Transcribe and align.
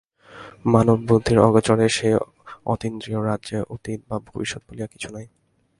মানব-বুদ্ধির 0.65 1.39
অগোচর 1.39 1.77
সেই 1.89 2.13
অতীন্দ্রিয় 2.65 3.19
রাজ্যে 3.25 3.57
অতীত 3.69 3.99
বা 4.09 4.17
ভবিষ্যৎ 4.25 4.61
বলিয়া 4.69 4.87
কিছু 4.87 5.09
নাই। 5.13 5.25